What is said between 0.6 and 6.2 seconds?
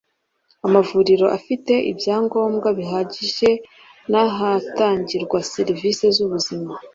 amavuriro afite ibyangombwa bihagije n’ahatangirwa serivisi